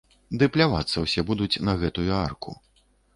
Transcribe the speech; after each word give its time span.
Ды 0.43 0.45
плявацца 0.53 1.03
ўсе 1.03 1.23
будуць 1.29 1.61
на 1.69 1.75
гэтую 1.83 2.07
арку. 2.25 2.55